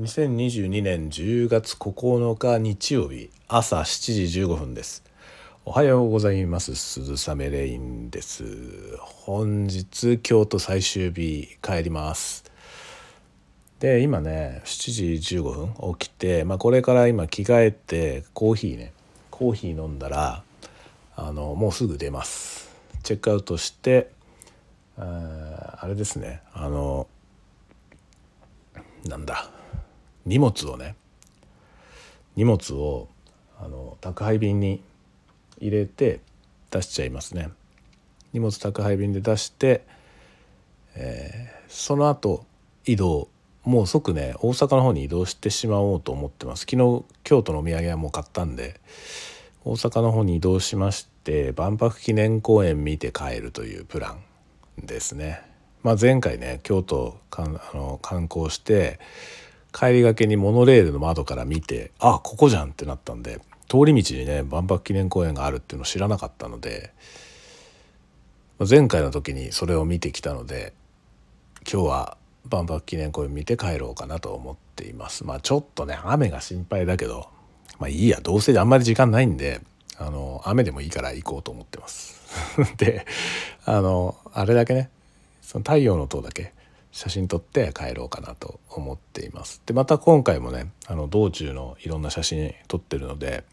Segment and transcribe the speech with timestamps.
[0.00, 5.04] 2022年10月9日日曜日朝7時15分です。
[5.66, 6.74] おはようございます。
[6.76, 8.96] 鈴雨レインです。
[8.96, 12.50] 本日京都最終日帰ります。
[13.80, 18.94] で今ね7時15分起きて、まあ、これから今着替えてコーヒーね
[19.30, 20.42] コーヒー飲んだら
[21.16, 22.70] あのもうすぐ出ます。
[23.02, 24.10] チェックアウトして
[24.96, 27.06] ああれですねあの
[29.04, 29.50] なんだ
[30.26, 30.94] 荷物をね
[32.36, 33.08] 荷物を
[33.58, 34.82] あの宅配便に
[35.58, 36.20] 入れて
[36.70, 37.50] 出しちゃいますね
[38.32, 39.84] 荷物宅配便で出して、
[40.94, 42.44] えー、その後
[42.84, 43.28] 移動
[43.64, 48.80] もう即ね大阪の方に移動してしまおうと思ってます昨日京都のお土産はもう買ったんで
[49.64, 55.40] 大阪の方に移動しまして万博記念公園見て帰るというプランですね。
[55.84, 58.98] まあ、前回ね京都かあの観光して
[59.72, 66.92] 帰りがけにモノレールの窓から見てあここじゃんってなったんで通り道にね万博記念公園があるっていうのを知らなかったので
[68.68, 70.72] 前回の時にそれを見てきたので
[71.70, 72.16] 今日は
[72.48, 75.24] 万博記念公園見て帰ろうかなと思っています。
[75.24, 77.28] まあちょっとね雨が心配だけど
[77.78, 79.60] まあいいやどうせあんまり時間ないんで
[79.96, 82.20] あの雨でもいいから行こうと思ってます。
[82.76, 83.06] で
[83.64, 84.90] あのあれだけね
[85.40, 86.52] その太陽の塔だけ
[86.92, 89.62] 写真撮って帰ろうかなと思っています。
[89.66, 93.44] でまた今回もねあの道中のいろんな写真撮ってるので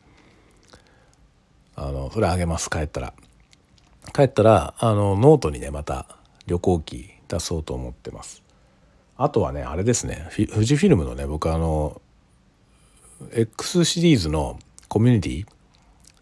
[1.76, 3.14] あのそれあげます帰ったら。
[4.14, 6.06] 帰ったらあのノートにねまた
[6.48, 8.44] 旅行記出そうと思ってます。
[9.18, 12.02] あとはねあれですね富士フィルムのね僕あの
[13.34, 15.46] X シリーズのコミュニティ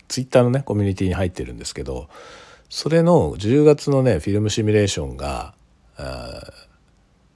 [0.07, 2.09] ツイッターのねコミュニティに入ってるんですけど
[2.69, 5.53] それの10月のねフィルムシミュレーションが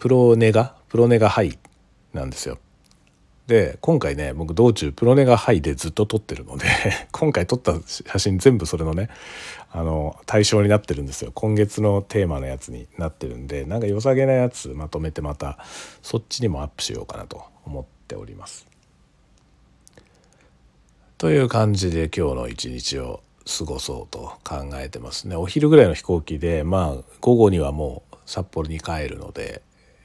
[0.02, 0.74] プロネガ？
[0.90, 1.60] プロネガハイ
[2.12, 2.58] なんですよ。
[3.46, 6.66] で今回ね僕道中プロネガハイでずっと撮ってるので
[7.14, 9.10] 今回撮った写真全部それのね
[9.70, 15.60] あの対象になってるんですよ今月のテーマのやつになってるんでなんか良さげなやつまとめてまた
[16.02, 18.66] そっちにもアップしようかなと思っております。
[21.20, 29.62] という感じで今日の一日を過ごそうと考えてますねお昼ぐらいの飛行機でまあ午後にはもう札幌に帰るので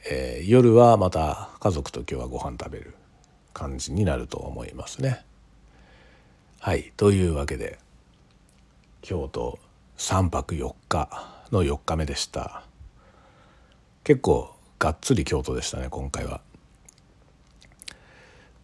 [0.08, 2.94] えー、夜はまた家族と今日はご飯食べる
[3.52, 5.24] 感じになると思いますね。
[6.60, 7.78] はいというわけで
[9.02, 9.58] 京都
[9.98, 11.08] 3泊4日
[11.50, 12.62] の4日目でした。
[14.04, 16.40] 結構がっつり京都でしたね今回は。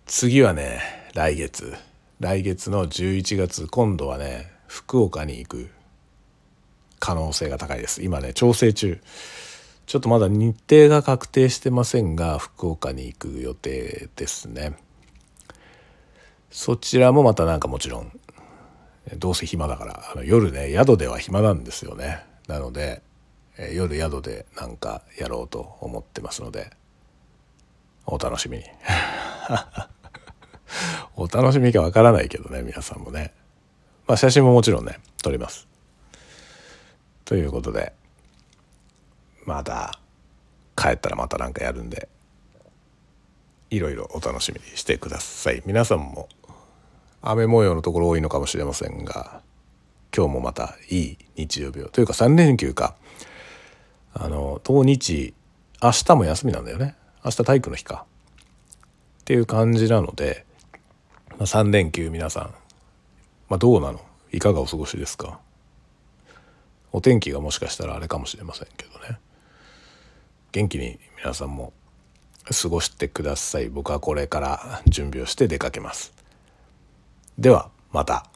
[0.07, 0.81] 次はね
[1.15, 1.75] 来月。
[2.21, 5.71] 来月の11月今度はね福岡に行く
[7.01, 8.01] 可能性が高いです。
[8.05, 9.01] 今ね調整中。
[9.87, 14.77] ちょっとまだ日程が確定してませんが福岡に行く予定ですね。
[16.51, 18.13] そちらもまたなんかもちろん
[19.17, 22.25] どうせ暇だからあの夜ね宿では暇なんですよね。
[22.47, 23.03] なので
[23.75, 26.71] 夜宿でなんかやろうと思ってますので
[28.07, 28.65] お楽しみに。
[31.17, 33.35] お楽しみかわからないけどね皆さんもね。
[34.07, 35.69] まあ写真ももちろんね撮ります。
[37.25, 37.93] ということで
[39.45, 39.99] また
[40.77, 42.09] 帰ったらまた何かやるんで
[43.71, 45.63] いろいろお楽しみにしてください。
[45.67, 46.29] 皆さんも
[47.23, 49.41] 雨模様のところ多いのかもしれませんが
[50.15, 51.89] 今日もまたいい日曜日を。
[51.89, 52.95] というか3連休か。
[54.15, 55.33] あの当日
[55.83, 56.97] 明日も休みなんだよね。
[57.25, 58.05] 明日体育の日か。
[59.21, 60.45] っていう感じなので、
[61.31, 62.55] まあ、3連休皆さん、
[63.49, 64.01] まあ、どうなの？
[64.33, 65.39] いかがお過ごしですか？
[66.93, 69.19] お天気がもしかしたらあれかもしれませんけどね。
[70.53, 71.73] 元気に皆さんも
[72.63, 73.69] 過ごしてください。
[73.69, 76.13] 僕はこれから準備をして出かけます。
[77.39, 78.32] ではまた。